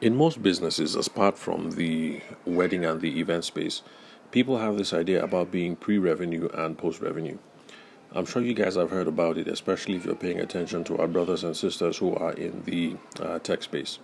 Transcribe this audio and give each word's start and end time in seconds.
In 0.00 0.16
most 0.16 0.42
businesses, 0.42 0.96
apart 0.96 1.38
from 1.38 1.70
the 1.72 2.20
wedding 2.44 2.84
and 2.84 3.00
the 3.00 3.20
event 3.20 3.44
space, 3.44 3.82
people 4.32 4.58
have 4.58 4.76
this 4.76 4.92
idea 4.92 5.22
about 5.22 5.52
being 5.52 5.76
pre 5.76 5.98
revenue 5.98 6.48
and 6.52 6.76
post 6.76 7.00
revenue. 7.00 7.38
I'm 8.12 8.26
sure 8.26 8.42
you 8.42 8.54
guys 8.54 8.74
have 8.74 8.90
heard 8.90 9.06
about 9.06 9.38
it, 9.38 9.46
especially 9.46 9.94
if 9.94 10.04
you're 10.04 10.16
paying 10.16 10.40
attention 10.40 10.82
to 10.84 10.98
our 10.98 11.06
brothers 11.06 11.44
and 11.44 11.56
sisters 11.56 11.98
who 11.98 12.14
are 12.14 12.32
in 12.32 12.62
the 12.64 12.96
uh, 13.20 13.38
tech 13.38 13.62
space. 13.62 14.00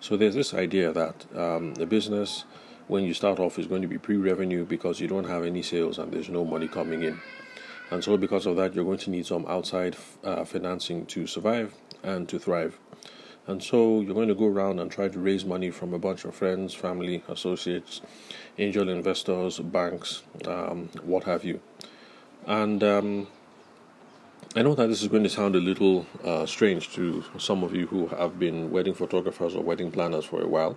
So 0.00 0.16
there's 0.16 0.34
this 0.34 0.54
idea 0.54 0.90
that 0.92 1.26
um, 1.36 1.74
the 1.74 1.86
business, 1.86 2.44
when 2.88 3.04
you 3.04 3.12
start 3.12 3.38
off, 3.38 3.58
is 3.58 3.66
going 3.66 3.82
to 3.82 3.88
be 3.88 3.98
pre 3.98 4.16
revenue 4.16 4.64
because 4.64 5.00
you 5.00 5.06
don't 5.06 5.28
have 5.28 5.44
any 5.44 5.62
sales 5.62 5.98
and 5.98 6.12
there's 6.12 6.30
no 6.30 6.46
money 6.46 6.66
coming 6.66 7.02
in. 7.02 7.20
And 7.90 8.02
so, 8.02 8.16
because 8.16 8.46
of 8.46 8.56
that, 8.56 8.74
you're 8.74 8.84
going 8.84 8.98
to 8.98 9.10
need 9.10 9.26
some 9.26 9.44
outside 9.46 9.96
uh, 10.24 10.44
financing 10.44 11.04
to 11.06 11.26
survive 11.26 11.74
and 12.02 12.26
to 12.30 12.38
thrive. 12.38 12.78
And 13.46 13.62
so 13.62 14.00
you're 14.00 14.14
going 14.14 14.28
to 14.28 14.34
go 14.34 14.46
around 14.46 14.80
and 14.80 14.90
try 14.90 15.08
to 15.08 15.18
raise 15.18 15.44
money 15.44 15.70
from 15.70 15.94
a 15.94 15.98
bunch 15.98 16.24
of 16.24 16.34
friends, 16.34 16.74
family, 16.74 17.22
associates, 17.28 18.00
angel 18.58 18.88
investors, 18.88 19.60
banks, 19.60 20.22
um, 20.46 20.88
what 21.02 21.24
have 21.24 21.44
you. 21.44 21.60
And 22.46 22.82
um, 22.82 23.28
I 24.56 24.62
know 24.62 24.74
that 24.74 24.88
this 24.88 25.02
is 25.02 25.08
going 25.08 25.22
to 25.22 25.28
sound 25.28 25.54
a 25.54 25.60
little 25.60 26.06
uh, 26.24 26.46
strange 26.46 26.92
to 26.94 27.22
some 27.38 27.62
of 27.62 27.74
you 27.74 27.86
who 27.86 28.08
have 28.08 28.38
been 28.38 28.70
wedding 28.70 28.94
photographers 28.94 29.54
or 29.54 29.62
wedding 29.62 29.90
planners 29.92 30.24
for 30.24 30.40
a 30.42 30.46
while, 30.48 30.76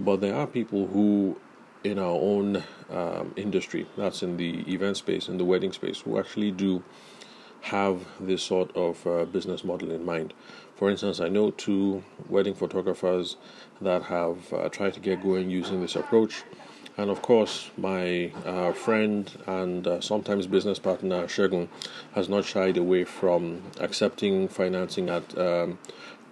but 0.00 0.20
there 0.20 0.34
are 0.34 0.46
people 0.46 0.86
who, 0.88 1.38
in 1.84 1.98
our 1.98 2.18
own 2.18 2.62
um, 2.90 3.32
industry, 3.36 3.86
that's 3.96 4.22
in 4.22 4.36
the 4.36 4.60
event 4.72 4.96
space, 4.96 5.28
in 5.28 5.38
the 5.38 5.44
wedding 5.44 5.72
space, 5.72 6.00
who 6.00 6.18
actually 6.18 6.50
do 6.50 6.82
have 7.62 8.06
this 8.20 8.42
sort 8.42 8.74
of 8.76 9.06
uh, 9.06 9.24
business 9.24 9.64
model 9.64 9.90
in 9.90 10.04
mind. 10.04 10.34
For 10.76 10.90
instance, 10.90 11.20
I 11.20 11.28
know 11.28 11.50
two 11.50 12.04
wedding 12.28 12.54
photographers 12.54 13.36
that 13.80 14.04
have 14.04 14.52
uh, 14.52 14.68
tried 14.68 14.94
to 14.94 15.00
get 15.00 15.22
going 15.22 15.50
using 15.50 15.80
this 15.80 15.96
approach. 15.96 16.44
And 16.98 17.10
of 17.10 17.20
course, 17.20 17.70
my 17.76 18.32
uh, 18.44 18.72
friend 18.72 19.30
and 19.46 19.86
uh, 19.86 20.00
sometimes 20.00 20.46
business 20.46 20.78
partner 20.78 21.24
Shegun 21.24 21.68
has 22.14 22.28
not 22.28 22.44
shied 22.44 22.78
away 22.78 23.04
from 23.04 23.62
accepting 23.80 24.48
financing 24.48 25.10
at 25.10 25.36
um, 25.36 25.78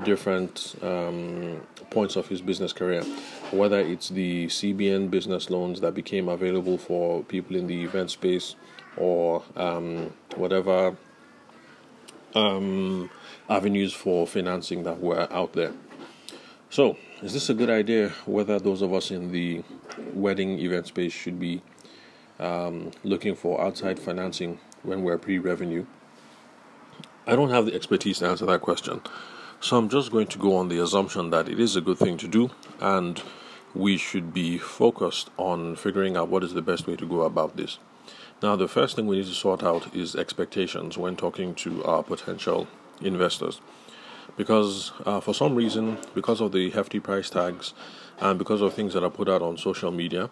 different 0.02 0.74
um, 0.82 1.60
points 1.90 2.16
of 2.16 2.28
his 2.28 2.40
business 2.40 2.72
career, 2.72 3.02
whether 3.50 3.78
it's 3.78 4.08
the 4.08 4.46
CBN 4.46 5.10
business 5.10 5.50
loans 5.50 5.80
that 5.80 5.94
became 5.94 6.28
available 6.28 6.78
for 6.78 7.22
people 7.24 7.56
in 7.56 7.66
the 7.66 7.84
event 7.84 8.10
space 8.10 8.56
or 8.96 9.42
um, 9.56 10.12
whatever 10.36 10.96
um, 12.34 13.10
avenues 13.48 13.92
for 13.92 14.26
financing 14.26 14.82
that 14.84 15.00
were 15.00 15.32
out 15.32 15.52
there. 15.52 15.72
So, 16.70 16.96
is 17.22 17.32
this 17.32 17.48
a 17.48 17.54
good 17.54 17.70
idea? 17.70 18.10
Whether 18.26 18.58
those 18.58 18.82
of 18.82 18.92
us 18.92 19.10
in 19.10 19.30
the 19.30 19.62
wedding 20.12 20.58
event 20.58 20.88
space 20.88 21.12
should 21.12 21.38
be 21.38 21.62
um, 22.40 22.90
looking 23.04 23.34
for 23.34 23.60
outside 23.60 23.98
financing 23.98 24.58
when 24.82 25.02
we're 25.02 25.18
pre 25.18 25.38
revenue? 25.38 25.86
I 27.26 27.36
don't 27.36 27.50
have 27.50 27.66
the 27.66 27.74
expertise 27.74 28.18
to 28.18 28.26
answer 28.26 28.46
that 28.46 28.60
question. 28.60 29.00
So, 29.60 29.76
I'm 29.76 29.88
just 29.88 30.10
going 30.10 30.26
to 30.28 30.38
go 30.38 30.56
on 30.56 30.68
the 30.68 30.82
assumption 30.82 31.30
that 31.30 31.48
it 31.48 31.60
is 31.60 31.76
a 31.76 31.80
good 31.80 31.98
thing 31.98 32.16
to 32.18 32.28
do 32.28 32.50
and 32.80 33.22
we 33.74 33.96
should 33.96 34.32
be 34.32 34.56
focused 34.56 35.30
on 35.36 35.76
figuring 35.76 36.16
out 36.16 36.28
what 36.28 36.44
is 36.44 36.54
the 36.54 36.62
best 36.62 36.86
way 36.86 36.96
to 36.96 37.06
go 37.06 37.22
about 37.22 37.56
this. 37.56 37.78
Now, 38.44 38.56
the 38.56 38.68
first 38.68 38.94
thing 38.94 39.06
we 39.06 39.16
need 39.16 39.26
to 39.28 39.32
sort 39.32 39.62
out 39.62 39.96
is 39.96 40.14
expectations 40.14 40.98
when 40.98 41.16
talking 41.16 41.54
to 41.64 41.82
our 41.84 42.02
potential 42.02 42.68
investors. 43.00 43.62
Because 44.36 44.92
uh, 45.06 45.20
for 45.20 45.32
some 45.32 45.54
reason, 45.54 45.96
because 46.14 46.42
of 46.42 46.52
the 46.52 46.68
hefty 46.68 47.00
price 47.00 47.30
tags 47.30 47.72
and 48.20 48.38
because 48.38 48.60
of 48.60 48.74
things 48.74 48.92
that 48.92 49.02
are 49.02 49.08
put 49.08 49.30
out 49.30 49.40
on 49.40 49.56
social 49.56 49.90
media, 49.90 50.28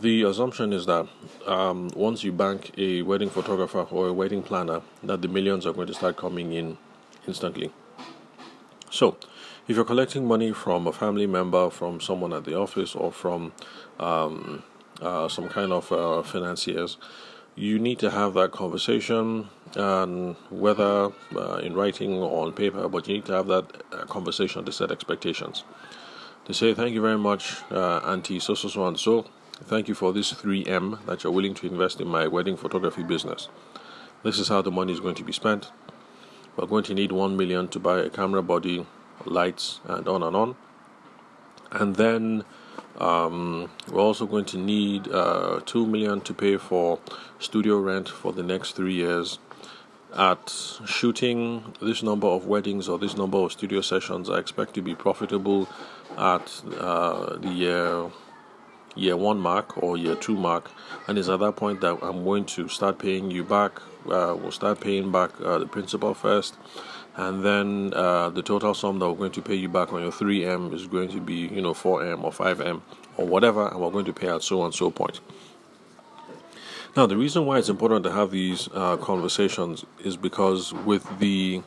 the 0.00 0.24
assumption 0.24 0.72
is 0.72 0.86
that 0.86 1.06
um, 1.46 1.90
once 1.94 2.24
you 2.24 2.32
bank 2.32 2.72
a 2.76 3.02
wedding 3.02 3.30
photographer 3.30 3.86
or 3.88 4.08
a 4.08 4.12
wedding 4.12 4.42
planner, 4.42 4.82
that 5.04 5.22
the 5.22 5.28
millions 5.28 5.64
are 5.64 5.72
going 5.72 5.86
to 5.86 5.94
start 5.94 6.16
coming 6.16 6.52
in 6.52 6.76
instantly. 7.28 7.70
So, 8.90 9.16
if 9.68 9.76
you're 9.76 9.84
collecting 9.84 10.26
money 10.26 10.50
from 10.50 10.88
a 10.88 10.92
family 10.92 11.28
member, 11.28 11.70
from 11.70 12.00
someone 12.00 12.32
at 12.32 12.46
the 12.46 12.58
office, 12.58 12.96
or 12.96 13.12
from 13.12 13.52
um, 14.00 14.64
uh, 15.00 15.28
some 15.28 15.48
kind 15.48 15.72
of 15.72 15.92
uh, 15.92 16.22
financiers, 16.22 16.96
you 17.58 17.78
need 17.78 17.98
to 17.98 18.10
have 18.10 18.34
that 18.34 18.52
conversation, 18.52 19.48
and 19.74 20.36
whether 20.48 21.10
uh, 21.34 21.56
in 21.56 21.74
writing 21.74 22.14
or 22.14 22.46
on 22.46 22.52
paper, 22.52 22.88
but 22.88 23.08
you 23.08 23.14
need 23.14 23.24
to 23.26 23.32
have 23.32 23.48
that 23.48 23.82
uh, 23.92 24.04
conversation 24.04 24.64
to 24.64 24.70
set 24.72 24.92
expectations. 24.92 25.64
To 26.44 26.54
say 26.54 26.72
thank 26.72 26.94
you 26.94 27.00
very 27.00 27.18
much, 27.18 27.56
uh, 27.70 27.98
Auntie 28.04 28.38
so 28.38 28.54
so 28.54 28.68
so 28.68 28.86
and 28.86 28.98
so. 28.98 29.26
Thank 29.64 29.88
you 29.88 29.94
for 29.94 30.12
this 30.12 30.32
3M 30.32 31.04
that 31.06 31.24
you're 31.24 31.32
willing 31.32 31.54
to 31.54 31.66
invest 31.66 32.00
in 32.00 32.06
my 32.06 32.28
wedding 32.28 32.56
photography 32.56 33.02
business. 33.02 33.48
This 34.22 34.38
is 34.38 34.46
how 34.46 34.62
the 34.62 34.70
money 34.70 34.92
is 34.92 35.00
going 35.00 35.16
to 35.16 35.24
be 35.24 35.32
spent. 35.32 35.72
We're 36.56 36.66
going 36.66 36.84
to 36.84 36.94
need 36.94 37.10
1 37.10 37.36
million 37.36 37.66
to 37.68 37.80
buy 37.80 37.98
a 37.98 38.08
camera 38.08 38.42
body, 38.42 38.86
lights, 39.24 39.80
and 39.84 40.06
on 40.06 40.22
and 40.22 40.36
on. 40.36 40.56
And 41.72 41.96
then 41.96 42.44
um, 42.98 43.70
we're 43.90 44.00
also 44.00 44.26
going 44.26 44.44
to 44.46 44.58
need 44.58 45.08
uh, 45.08 45.60
two 45.64 45.86
million 45.86 46.20
to 46.22 46.34
pay 46.34 46.56
for 46.56 46.98
studio 47.38 47.78
rent 47.78 48.08
for 48.08 48.32
the 48.32 48.42
next 48.42 48.72
three 48.72 48.94
years. 48.94 49.38
At 50.16 50.50
shooting 50.86 51.74
this 51.82 52.02
number 52.02 52.26
of 52.26 52.46
weddings 52.46 52.88
or 52.88 52.98
this 52.98 53.16
number 53.16 53.38
of 53.38 53.52
studio 53.52 53.82
sessions, 53.82 54.30
I 54.30 54.38
expect 54.38 54.74
to 54.74 54.82
be 54.82 54.94
profitable 54.94 55.68
at 56.16 56.62
uh, 56.78 57.36
the 57.36 57.50
year 57.50 58.10
year 58.96 59.16
one 59.16 59.38
mark 59.38 59.80
or 59.80 59.96
year 59.96 60.16
two 60.16 60.36
mark, 60.36 60.70
and 61.06 61.18
it's 61.18 61.28
at 61.28 61.40
that 61.40 61.56
point 61.56 61.80
that 61.82 61.98
I'm 62.02 62.24
going 62.24 62.46
to 62.46 62.68
start 62.68 62.98
paying 62.98 63.30
you 63.30 63.44
back. 63.44 63.80
Uh, 64.06 64.34
we'll 64.40 64.50
start 64.50 64.80
paying 64.80 65.12
back 65.12 65.30
uh, 65.40 65.58
the 65.58 65.66
principal 65.66 66.14
first, 66.14 66.56
and 67.18 67.44
then 67.44 67.92
uh, 67.94 68.30
the 68.30 68.42
total 68.42 68.72
sum 68.74 69.00
that 69.00 69.08
we're 69.10 69.16
going 69.16 69.32
to 69.32 69.42
pay 69.42 69.56
you 69.56 69.68
back 69.68 69.92
on 69.92 70.00
your 70.00 70.12
3M 70.12 70.72
is 70.72 70.86
going 70.86 71.08
to 71.08 71.20
be, 71.20 71.34
you 71.34 71.60
know, 71.60 71.74
4M 71.74 72.22
or 72.22 72.30
5M 72.30 72.80
or 73.16 73.26
whatever, 73.26 73.66
and 73.66 73.80
we're 73.80 73.90
going 73.90 74.04
to 74.04 74.12
pay 74.12 74.28
at 74.28 74.42
so 74.42 74.64
and 74.64 74.72
so 74.72 74.88
point. 74.90 75.20
Now, 76.96 77.06
the 77.06 77.16
reason 77.16 77.44
why 77.44 77.58
it's 77.58 77.68
important 77.68 78.02
to 78.04 78.12
have 78.12 78.30
these 78.30 78.68
uh, 78.72 78.96
conversations 78.96 79.84
is 80.02 80.16
because 80.16 80.72
with 80.72 81.06
the 81.18 81.62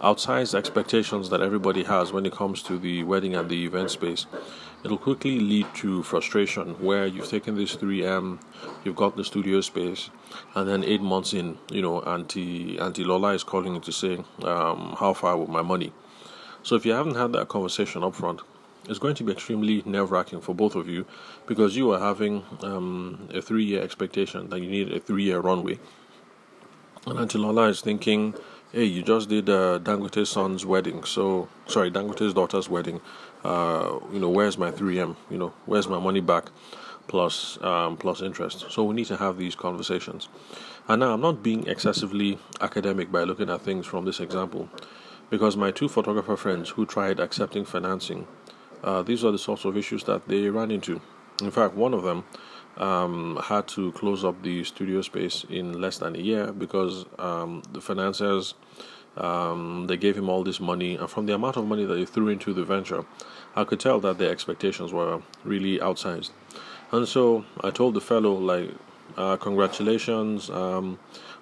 outsized 0.00 0.54
expectations 0.54 1.30
that 1.30 1.40
everybody 1.40 1.84
has 1.84 2.12
when 2.12 2.26
it 2.26 2.32
comes 2.32 2.62
to 2.64 2.76
the 2.76 3.04
wedding 3.04 3.36
and 3.36 3.48
the 3.48 3.64
event 3.64 3.92
space, 3.92 4.26
it'll 4.84 4.98
quickly 4.98 5.38
lead 5.38 5.66
to 5.76 6.02
frustration 6.02 6.74
where 6.82 7.06
you've 7.06 7.28
taken 7.28 7.54
this 7.54 7.76
3M, 7.76 8.40
you've 8.84 8.96
got 8.96 9.16
the 9.16 9.24
studio 9.24 9.60
space, 9.60 10.10
and 10.56 10.68
then 10.68 10.82
eight 10.82 11.00
months 11.00 11.32
in, 11.32 11.56
you 11.70 11.80
know, 11.80 12.00
Auntie, 12.00 12.78
Auntie 12.78 13.04
Lola 13.04 13.32
is 13.32 13.44
calling 13.44 13.74
you 13.74 13.80
to 13.80 13.92
say, 13.92 14.18
um, 14.42 14.96
how 14.98 15.14
far 15.14 15.36
with 15.36 15.48
my 15.48 15.62
money? 15.62 15.92
So 16.64 16.74
if 16.74 16.84
you 16.84 16.92
haven't 16.92 17.14
had 17.14 17.32
that 17.32 17.48
conversation 17.48 18.02
up 18.02 18.16
front, 18.16 18.40
it's 18.88 18.98
going 18.98 19.14
to 19.14 19.24
be 19.24 19.32
extremely 19.32 19.82
nerve 19.86 20.10
wracking 20.10 20.40
for 20.40 20.54
both 20.54 20.74
of 20.74 20.88
you 20.88 21.06
because 21.46 21.76
you 21.76 21.92
are 21.92 22.00
having 22.00 22.44
um, 22.62 23.28
a 23.32 23.40
three 23.40 23.64
year 23.64 23.82
expectation 23.82 24.50
that 24.50 24.60
you 24.60 24.68
need 24.68 24.92
a 24.92 25.00
three 25.00 25.24
year 25.24 25.40
runway. 25.40 25.78
And 27.06 27.18
Auntie 27.18 27.38
Lola 27.38 27.68
is 27.68 27.80
thinking, 27.80 28.34
hey, 28.72 28.84
you 28.84 29.02
just 29.02 29.28
did 29.28 29.48
uh, 29.50 29.78
Dangote's 29.78 30.30
son's 30.30 30.64
wedding, 30.64 31.04
so 31.04 31.48
sorry, 31.66 31.90
Dangote's 31.90 32.32
daughter's 32.32 32.68
wedding. 32.68 33.00
Uh, 33.44 34.00
you 34.12 34.18
know, 34.18 34.30
where's 34.30 34.56
my 34.56 34.70
3M? 34.70 35.16
You 35.30 35.38
know, 35.38 35.54
where's 35.66 35.86
my 35.86 35.98
money 35.98 36.20
back 36.20 36.46
plus 37.06 37.62
um, 37.62 37.98
plus 37.98 38.22
interest? 38.22 38.70
So 38.70 38.82
we 38.84 38.94
need 38.94 39.06
to 39.06 39.18
have 39.18 39.36
these 39.36 39.54
conversations. 39.54 40.28
And 40.88 41.00
now 41.00 41.12
I'm 41.12 41.20
not 41.20 41.42
being 41.42 41.66
excessively 41.66 42.38
academic 42.60 43.12
by 43.12 43.24
looking 43.24 43.50
at 43.50 43.60
things 43.60 43.86
from 43.86 44.06
this 44.06 44.18
example, 44.18 44.68
because 45.30 45.56
my 45.56 45.70
two 45.70 45.88
photographer 45.88 46.36
friends 46.36 46.70
who 46.70 46.86
tried 46.86 47.20
accepting 47.20 47.64
financing, 47.64 48.26
uh, 48.84 49.02
these 49.02 49.24
are 49.24 49.32
the 49.32 49.38
sorts 49.38 49.64
of 49.64 49.76
issues 49.76 50.04
that 50.04 50.28
they 50.28 50.48
ran 50.48 50.70
into. 50.70 51.00
In 51.42 51.50
fact, 51.50 51.74
one 51.74 51.94
of 51.94 52.02
them 52.02 52.24
um, 52.76 53.40
had 53.42 53.66
to 53.68 53.92
close 53.92 54.24
up 54.24 54.42
the 54.42 54.62
studio 54.64 55.02
space 55.02 55.44
in 55.48 55.80
less 55.80 55.98
than 55.98 56.14
a 56.14 56.18
year 56.18 56.52
because 56.52 57.06
um, 57.18 57.62
the 57.72 57.80
financiers 57.80 58.54
um, 59.16 59.86
they 59.86 59.96
gave 59.96 60.16
him 60.16 60.28
all 60.28 60.42
this 60.42 60.60
money, 60.60 60.96
and 60.96 61.08
from 61.08 61.26
the 61.26 61.34
amount 61.34 61.56
of 61.56 61.66
money 61.66 61.84
that 61.84 61.94
they 61.94 62.04
threw 62.04 62.28
into 62.28 62.52
the 62.52 62.64
venture, 62.64 63.04
I 63.54 63.64
could 63.64 63.78
tell 63.78 64.00
that 64.00 64.18
their 64.18 64.30
expectations 64.30 64.92
were 64.92 65.22
really 65.44 65.78
outsized. 65.78 66.30
And 66.90 67.06
so 67.06 67.44
I 67.62 67.70
told 67.70 67.94
the 67.94 68.00
fellow, 68.00 68.34
like, 68.34 68.70
uh, 69.16 69.36
congratulations. 69.36 70.50
Um, 70.50 70.98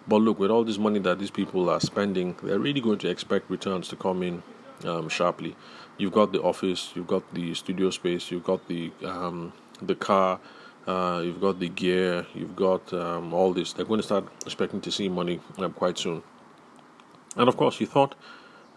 but 0.06 0.18
look, 0.18 0.38
with 0.38 0.50
all 0.50 0.64
this 0.64 0.78
money 0.78 0.98
that 1.00 1.18
these 1.18 1.30
people 1.30 1.70
are 1.70 1.80
spending, 1.80 2.36
they're 2.42 2.58
really 2.58 2.80
going 2.80 2.98
to 2.98 3.08
expect 3.08 3.50
returns 3.50 3.88
to 3.88 3.96
come 3.96 4.22
in 4.22 4.42
um, 4.84 5.08
sharply. 5.08 5.56
You've 5.98 6.12
got 6.12 6.32
the 6.32 6.42
office, 6.42 6.92
you've 6.94 7.06
got 7.06 7.22
the 7.34 7.54
studio 7.54 7.90
space, 7.90 8.30
you've 8.30 8.44
got 8.44 8.66
the 8.68 8.92
um, 9.04 9.52
the 9.80 9.94
car, 9.94 10.40
uh, 10.86 11.20
you've 11.24 11.40
got 11.40 11.58
the 11.58 11.68
gear, 11.68 12.26
you've 12.34 12.56
got 12.56 12.92
um, 12.92 13.32
all 13.34 13.52
this. 13.52 13.72
They're 13.72 13.84
going 13.84 14.00
to 14.00 14.06
start 14.06 14.24
expecting 14.44 14.80
to 14.80 14.90
see 14.90 15.08
money 15.08 15.40
um, 15.58 15.72
quite 15.72 15.98
soon. 15.98 16.22
And 17.36 17.48
of 17.48 17.56
course, 17.56 17.80
you 17.80 17.86
thought, 17.86 18.14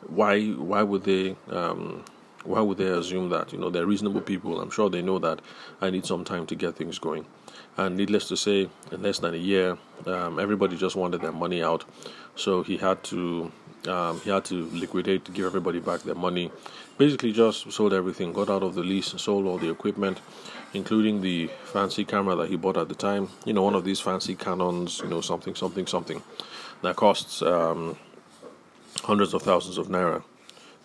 why 0.08 0.48
why 0.48 0.84
would 0.84 1.04
they 1.04 1.36
um, 1.50 2.04
Why 2.46 2.62
would 2.62 2.78
they 2.78 2.88
assume 2.88 3.30
that? 3.30 3.52
You 3.52 3.60
know, 3.60 3.70
they're 3.70 3.86
reasonable 3.86 4.22
people. 4.22 4.62
I'm 4.62 4.70
sure 4.70 4.90
they 4.90 5.02
know 5.02 5.20
that 5.20 5.42
I 5.82 5.90
need 5.90 6.06
some 6.06 6.24
time 6.24 6.46
to 6.48 6.56
get 6.56 6.76
things 6.76 7.00
going. 7.00 7.26
And 7.78 7.98
needless 7.98 8.28
to 8.30 8.38
say, 8.38 8.70
in 8.92 9.02
less 9.02 9.20
than 9.20 9.34
a 9.34 9.38
year, 9.38 9.78
um, 10.06 10.40
everybody 10.40 10.78
just 10.78 10.96
wanted 10.96 11.22
their 11.22 11.32
money 11.32 11.62
out. 11.64 11.84
So 12.36 12.64
he 12.64 12.78
had 12.78 13.04
to 13.06 13.52
um, 13.88 14.20
he 14.22 14.30
had 14.30 14.46
to 14.46 14.66
liquidate 14.72 15.26
to 15.26 15.32
give 15.32 15.46
everybody 15.46 15.80
back 15.80 16.02
their 16.02 16.16
money. 16.16 16.52
Basically, 16.98 17.32
just 17.32 17.72
sold 17.72 17.94
everything, 17.94 18.34
got 18.34 18.50
out 18.50 18.64
of 18.64 18.76
the 18.76 18.82
lease, 18.82 19.14
sold 19.18 19.46
all 19.46 19.58
the 19.58 19.70
equipment, 19.70 20.22
including 20.74 21.22
the 21.22 21.48
fancy 21.66 22.06
camera 22.06 22.36
that 22.36 22.50
he 22.50 22.56
bought 22.56 22.78
at 22.78 22.90
the 22.90 22.96
time. 22.96 23.30
You 23.46 23.54
know, 23.54 23.64
one 23.64 23.76
of 23.76 23.84
these 23.84 24.00
fancy 24.00 24.36
Canons, 24.36 25.02
you 25.04 25.10
know, 25.10 25.22
something, 25.22 25.56
something, 25.56 25.88
something 25.88 26.24
that 26.82 26.96
costs 26.96 27.42
um, 27.42 27.98
hundreds 29.04 29.34
of 29.34 29.42
thousands 29.42 29.78
of 29.78 29.88
naira. 29.88 30.24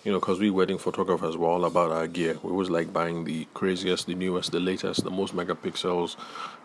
You 0.02 0.12
know, 0.12 0.18
because 0.18 0.38
we 0.38 0.48
wedding 0.48 0.78
photographers 0.78 1.36
were 1.36 1.46
all 1.46 1.66
about 1.66 1.90
our 1.90 2.06
gear. 2.06 2.38
We 2.42 2.50
always 2.50 2.70
like 2.70 2.90
buying 2.90 3.24
the 3.24 3.46
craziest, 3.52 4.06
the 4.06 4.14
newest, 4.14 4.50
the 4.50 4.58
latest, 4.58 5.04
the 5.04 5.10
most 5.10 5.36
megapixels, 5.36 6.16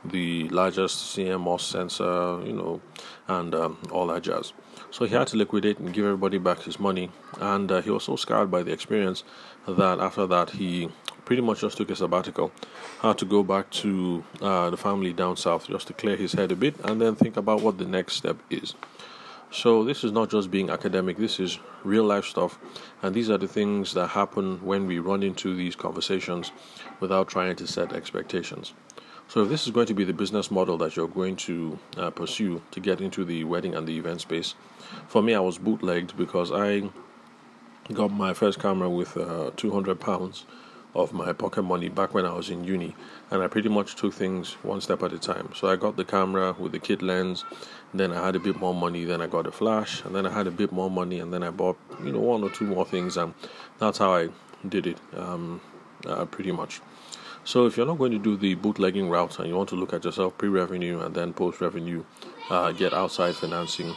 the 0.05 0.47
largest 0.49 1.17
CMOS 1.17 1.59
sensor, 1.59 2.41
you 2.45 2.53
know, 2.53 2.79
and 3.27 3.53
um, 3.53 3.77
all 3.91 4.07
that 4.07 4.23
jazz. 4.23 4.53
So 4.89 5.03
he 5.03 5.13
had 5.13 5.27
to 5.27 5.37
liquidate 5.37 5.79
and 5.79 5.93
give 5.93 6.05
everybody 6.05 6.37
back 6.37 6.61
his 6.61 6.79
money. 6.79 7.11
And 7.41 7.69
uh, 7.69 7.81
he 7.81 7.89
was 7.89 8.05
so 8.05 8.15
scarred 8.15 8.49
by 8.49 8.63
the 8.63 8.71
experience 8.71 9.25
that 9.67 9.99
after 9.99 10.25
that, 10.27 10.51
he 10.51 10.89
pretty 11.25 11.41
much 11.41 11.59
just 11.59 11.75
took 11.75 11.89
a 11.89 11.95
sabbatical. 11.97 12.53
Had 13.01 13.17
to 13.17 13.25
go 13.25 13.43
back 13.43 13.69
to 13.71 14.23
uh, 14.39 14.69
the 14.69 14.77
family 14.77 15.11
down 15.11 15.35
south 15.35 15.67
just 15.67 15.87
to 15.87 15.93
clear 15.93 16.15
his 16.15 16.31
head 16.31 16.53
a 16.53 16.55
bit 16.55 16.75
and 16.85 17.01
then 17.01 17.15
think 17.15 17.35
about 17.35 17.61
what 17.61 17.79
the 17.79 17.85
next 17.85 18.13
step 18.13 18.37
is. 18.49 18.75
So, 19.55 19.85
this 19.85 20.03
is 20.03 20.11
not 20.11 20.29
just 20.29 20.51
being 20.51 20.69
academic, 20.69 21.15
this 21.15 21.39
is 21.39 21.59
real 21.85 22.03
life 22.03 22.25
stuff. 22.25 22.59
And 23.01 23.15
these 23.15 23.29
are 23.29 23.37
the 23.37 23.47
things 23.47 23.93
that 23.93 24.07
happen 24.07 24.59
when 24.61 24.85
we 24.85 24.99
run 24.99 25.23
into 25.23 25.55
these 25.55 25.77
conversations 25.77 26.51
without 26.99 27.29
trying 27.29 27.55
to 27.55 27.65
set 27.65 27.93
expectations. 27.93 28.73
So, 29.29 29.43
if 29.43 29.49
this 29.49 29.65
is 29.65 29.71
going 29.71 29.87
to 29.87 29.93
be 29.93 30.03
the 30.03 30.11
business 30.11 30.51
model 30.51 30.77
that 30.79 30.97
you're 30.97 31.07
going 31.07 31.37
to 31.47 31.79
uh, 31.95 32.09
pursue 32.09 32.61
to 32.71 32.81
get 32.81 32.99
into 32.99 33.23
the 33.23 33.45
wedding 33.45 33.75
and 33.75 33.87
the 33.87 33.97
event 33.97 34.19
space, 34.19 34.55
for 35.07 35.21
me, 35.21 35.33
I 35.33 35.39
was 35.39 35.57
bootlegged 35.57 36.17
because 36.17 36.51
I 36.51 36.89
got 37.93 38.11
my 38.11 38.33
first 38.33 38.59
camera 38.59 38.89
with 38.89 39.15
uh, 39.15 39.51
200 39.55 40.01
pounds 40.01 40.45
of 40.95 41.13
my 41.13 41.33
pocket 41.33 41.63
money 41.63 41.89
back 41.89 42.13
when 42.13 42.25
I 42.25 42.33
was 42.33 42.49
in 42.49 42.63
uni, 42.63 42.95
and 43.29 43.43
I 43.43 43.47
pretty 43.47 43.69
much 43.69 43.95
took 43.95 44.13
things 44.13 44.53
one 44.63 44.81
step 44.81 45.03
at 45.03 45.13
a 45.13 45.19
time. 45.19 45.49
So, 45.53 45.67
I 45.67 45.75
got 45.75 45.97
the 45.97 46.05
camera 46.05 46.55
with 46.57 46.71
the 46.71 46.79
kit 46.79 47.01
lens, 47.01 47.43
then 47.93 48.11
I 48.11 48.25
had 48.25 48.35
a 48.35 48.39
bit 48.39 48.57
more 48.57 48.73
money, 48.73 49.03
then 49.03 49.21
I 49.21 49.27
got 49.27 49.45
a 49.45 49.51
flash, 49.51 50.03
and 50.05 50.15
then 50.15 50.25
I 50.25 50.31
had 50.31 50.47
a 50.47 50.51
bit 50.51 50.71
more 50.71 50.89
money, 50.89 51.19
and 51.19 51.33
then 51.33 51.43
I 51.43 51.51
bought, 51.51 51.77
you 52.03 52.11
know, 52.11 52.19
one 52.19 52.43
or 52.43 52.49
two 52.49 52.65
more 52.65 52.85
things, 52.85 53.17
and 53.17 53.33
that's 53.79 53.97
how 53.97 54.15
I 54.15 54.29
did 54.67 54.87
it 54.87 54.97
um, 55.15 55.61
uh, 56.07 56.25
pretty 56.25 56.51
much. 56.51 56.81
So 57.43 57.67
if 57.67 57.77
you're 57.77 57.85
not 57.85 57.99
going 57.99 58.11
to 58.11 58.17
do 58.17 58.35
the 58.35 58.55
bootlegging 58.55 59.07
route 59.07 59.37
and 59.37 59.47
you 59.47 59.55
want 59.55 59.69
to 59.69 59.75
look 59.75 59.93
at 59.93 60.03
yourself 60.03 60.35
pre-revenue 60.35 61.01
and 61.01 61.13
then 61.13 61.31
post-revenue, 61.31 62.03
uh, 62.49 62.71
get 62.71 62.91
outside 62.91 63.35
financing, 63.35 63.93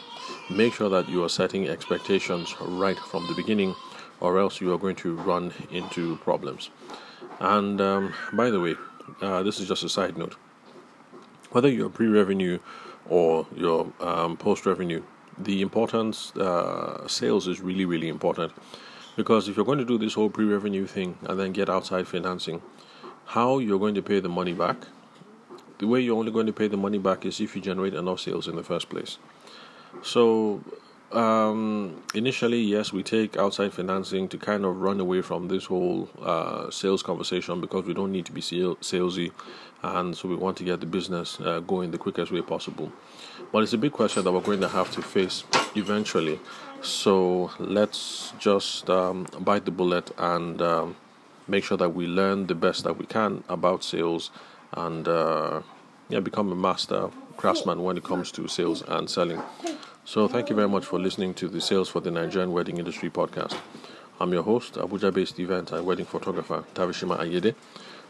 make 0.51 0.73
sure 0.73 0.89
that 0.89 1.09
you 1.09 1.23
are 1.23 1.29
setting 1.29 1.67
expectations 1.67 2.55
right 2.61 2.97
from 2.97 3.25
the 3.25 3.33
beginning, 3.33 3.73
or 4.21 4.39
else 4.39 4.61
you 4.61 4.73
are 4.73 4.77
going 4.77 4.95
to 4.97 5.15
run 5.15 5.53
into 5.71 6.17
problems. 6.17 6.69
And 7.39 7.79
um, 7.79 8.13
by 8.33 8.49
the 8.49 8.59
way, 8.59 8.75
uh, 9.21 9.43
this 9.43 9.59
is 9.59 9.67
just 9.67 9.83
a 9.83 9.89
side 9.89 10.17
note. 10.17 10.35
Whether 11.51 11.69
you're 11.69 11.89
pre-revenue 11.89 12.59
or 13.07 13.47
your 13.55 13.91
um, 13.99 14.37
post-revenue, 14.37 15.01
the 15.37 15.61
importance 15.61 16.35
uh, 16.35 17.07
sales 17.07 17.47
is 17.47 17.61
really 17.61 17.85
really 17.85 18.09
important 18.09 18.51
because 19.15 19.47
if 19.47 19.55
you're 19.55 19.65
going 19.65 19.79
to 19.79 19.85
do 19.85 19.97
this 19.97 20.13
whole 20.13 20.29
pre-revenue 20.29 20.85
thing 20.85 21.17
and 21.23 21.39
then 21.39 21.53
get 21.53 21.69
outside 21.69 22.07
financing 22.07 22.61
how 23.29 23.59
you're 23.59 23.77
going 23.77 23.93
to 23.93 24.01
pay 24.01 24.19
the 24.19 24.29
money 24.29 24.53
back. 24.53 24.77
The 25.77 25.85
way 25.85 26.01
you're 26.01 26.17
only 26.17 26.31
going 26.31 26.47
to 26.47 26.53
pay 26.53 26.67
the 26.67 26.77
money 26.77 26.97
back 26.97 27.25
is 27.25 27.39
if 27.39 27.55
you 27.55 27.61
generate 27.61 27.93
enough 27.93 28.21
sales 28.21 28.47
in 28.47 28.55
the 28.55 28.63
first 28.63 28.89
place. 28.89 29.19
So, 30.01 30.63
um, 31.11 32.03
initially, 32.13 32.61
yes, 32.61 32.93
we 32.93 33.03
take 33.03 33.37
outside 33.37 33.73
financing 33.73 34.27
to 34.29 34.37
kind 34.37 34.65
of 34.65 34.77
run 34.77 34.99
away 34.99 35.21
from 35.21 35.47
this 35.47 35.65
whole 35.65 36.09
uh, 36.21 36.69
sales 36.69 37.01
conversation 37.01 37.61
because 37.61 37.85
we 37.85 37.93
don't 37.93 38.11
need 38.11 38.25
to 38.27 38.31
be 38.31 38.41
salesy, 38.41 39.31
and 39.81 40.15
so 40.15 40.27
we 40.27 40.35
want 40.35 40.57
to 40.57 40.63
get 40.63 40.79
the 40.79 40.85
business 40.85 41.39
uh, 41.41 41.59
going 41.61 41.91
the 41.91 41.97
quickest 41.97 42.31
way 42.31 42.41
possible. 42.41 42.91
But 43.51 43.63
it's 43.63 43.73
a 43.73 43.77
big 43.77 43.91
question 43.91 44.23
that 44.23 44.31
we're 44.31 44.41
going 44.41 44.61
to 44.61 44.67
have 44.67 44.91
to 44.91 45.01
face 45.01 45.43
eventually. 45.75 46.39
So 46.81 47.51
let's 47.59 48.33
just 48.37 48.89
um, 48.89 49.25
bite 49.39 49.65
the 49.65 49.71
bullet 49.71 50.11
and 50.17 50.61
um, 50.61 50.95
make 51.47 51.63
sure 51.63 51.77
that 51.77 51.89
we 51.89 52.05
learn 52.05 52.47
the 52.47 52.55
best 52.55 52.83
that 52.83 52.97
we 52.97 53.05
can 53.05 53.43
about 53.49 53.83
sales 53.83 54.29
and 54.73 55.07
uh, 55.07 55.61
yeah, 56.09 56.19
become 56.19 56.51
a 56.51 56.55
master 56.55 57.09
craftsman 57.37 57.83
when 57.83 57.97
it 57.97 58.03
comes 58.03 58.31
to 58.33 58.47
sales 58.47 58.83
and 58.87 59.09
selling. 59.09 59.41
So, 60.09 60.27
thank 60.27 60.49
you 60.49 60.55
very 60.55 60.67
much 60.67 60.85
for 60.85 60.97
listening 60.97 61.35
to 61.35 61.47
the 61.47 61.61
Sales 61.61 61.87
for 61.87 61.99
the 61.99 62.09
Nigerian 62.09 62.51
Wedding 62.51 62.79
Industry 62.79 63.11
podcast. 63.11 63.55
I'm 64.19 64.33
your 64.33 64.41
host, 64.41 64.73
Abuja 64.73 65.13
based 65.13 65.39
event 65.39 65.71
and 65.71 65.85
wedding 65.85 66.07
photographer, 66.07 66.63
Tavishima 66.73 67.19
Ayede. 67.19 67.53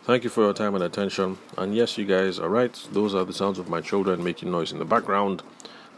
Thank 0.04 0.24
you 0.24 0.30
for 0.30 0.46
your 0.46 0.54
time 0.54 0.76
and 0.76 0.84
attention. 0.86 1.38
And 1.58 1.76
yes, 1.76 1.98
you 1.98 2.06
guys 2.06 2.40
are 2.40 2.48
right, 2.48 2.74
those 2.94 3.14
are 3.14 3.26
the 3.26 3.34
sounds 3.34 3.60
of 3.60 3.68
my 3.68 3.82
children 3.82 4.24
making 4.24 4.50
noise 4.50 4.72
in 4.72 4.80
the 4.80 4.86
background. 4.86 5.44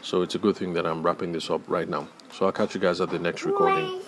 So, 0.02 0.22
it's 0.22 0.34
a 0.34 0.40
good 0.40 0.56
thing 0.56 0.72
that 0.72 0.86
I'm 0.86 1.04
wrapping 1.04 1.30
this 1.30 1.48
up 1.50 1.60
right 1.68 1.88
now. 1.88 2.08
So, 2.32 2.46
I'll 2.46 2.52
catch 2.52 2.74
you 2.74 2.80
guys 2.80 3.00
at 3.00 3.10
the 3.10 3.20
next 3.20 3.44
recording. 3.44 4.00